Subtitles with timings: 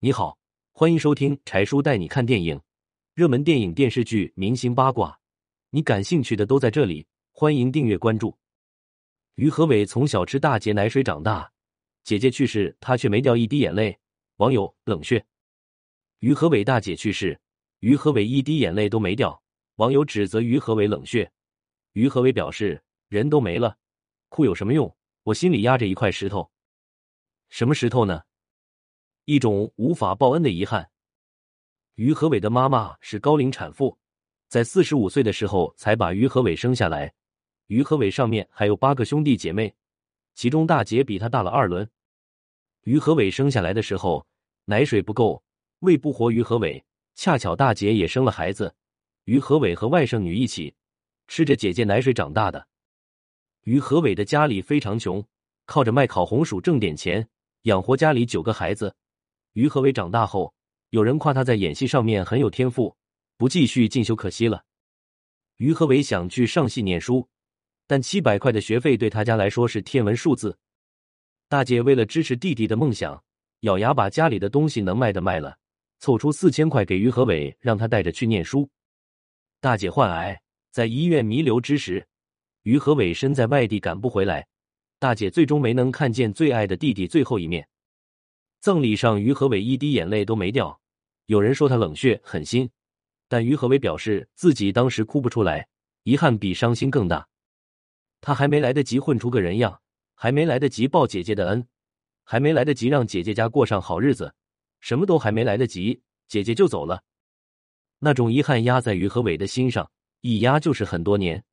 [0.00, 0.38] 你好，
[0.70, 2.60] 欢迎收听柴叔带你看电影，
[3.14, 5.18] 热门电影、电视剧、明星八卦，
[5.70, 7.04] 你感兴趣的都在这里。
[7.32, 8.38] 欢迎订阅关注。
[9.34, 11.50] 于和伟从小吃大姐奶水长大，
[12.04, 13.98] 姐姐去世，他却没掉一滴眼泪。
[14.36, 15.26] 网友冷血。
[16.20, 17.36] 于和伟大姐去世，
[17.80, 19.42] 于和伟一滴眼泪都没掉。
[19.76, 21.28] 网友指责于和伟冷血。
[21.94, 23.76] 于和伟表示：人都没了，
[24.28, 24.96] 哭有什么用？
[25.24, 26.48] 我心里压着一块石头。
[27.48, 28.22] 什么石头呢？
[29.28, 30.88] 一种无法报恩的遗憾。
[31.96, 33.98] 于和伟的妈妈是高龄产妇，
[34.48, 37.12] 在四十五岁的时候才把于和伟生下来。
[37.66, 39.74] 于和伟上面还有八个兄弟姐妹，
[40.34, 41.86] 其中大姐比他大了二轮。
[42.84, 44.26] 于和伟生下来的时候
[44.64, 45.42] 奶水不够，
[45.80, 46.82] 喂不活于和伟。
[47.14, 48.74] 恰巧大姐也生了孩子，
[49.24, 50.74] 于和伟和外甥女一起
[51.26, 52.66] 吃着姐姐奶水长大的。
[53.64, 55.22] 于和伟的家里非常穷，
[55.66, 57.28] 靠着卖烤红薯挣点钱
[57.64, 58.96] 养活家里九个孩子。
[59.52, 60.52] 于和伟长大后，
[60.90, 62.96] 有人夸他在演戏上面很有天赋，
[63.36, 64.64] 不继续进修可惜了。
[65.56, 67.28] 于和伟想去上戏念书，
[67.86, 70.56] 但七百块的学费对他家来说是天文数字。
[71.48, 73.22] 大姐为了支持弟弟的梦想，
[73.60, 75.56] 咬牙把家里的东西能卖的卖了，
[75.98, 78.68] 凑出四千块给于和伟，让他带着去念书。
[79.60, 80.40] 大姐患癌，
[80.70, 82.06] 在医院弥留之时，
[82.62, 84.46] 于和伟身在外地赶不回来，
[85.00, 87.66] 大姐最终没能看见最爱的弟弟最后一面。
[88.60, 90.80] 葬礼上，于和伟一滴眼泪都没掉。
[91.26, 92.68] 有人说他冷血狠心，
[93.28, 95.68] 但于和伟表示自己当时哭不出来，
[96.02, 97.28] 遗憾比伤心更大。
[98.20, 99.80] 他还没来得及混出个人样，
[100.14, 101.68] 还没来得及报姐姐的恩，
[102.24, 104.34] 还没来得及让姐姐家过上好日子，
[104.80, 107.02] 什么都还没来得及，姐姐就走了。
[108.00, 109.88] 那种遗憾压在于和伟的心上，
[110.20, 111.44] 一压就是很多年。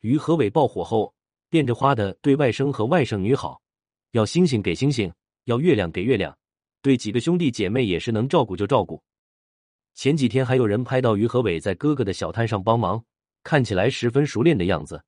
[0.00, 1.14] 于和伟爆火后，
[1.48, 3.62] 变着花的对外甥和外甥女好，
[4.10, 5.10] 要星星给星星。
[5.44, 6.36] 要月亮给月亮，
[6.80, 9.02] 对几个兄弟姐妹也是能照顾就照顾。
[9.94, 13.04] 前几天还有人拍到于和伟在哥哥的小摊上帮忙，
[13.42, 15.04] 看起来十分熟练的样子。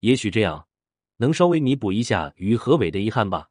[0.00, 0.66] 也许这样
[1.16, 3.48] 能稍微弥补一下于和伟的遗憾吧。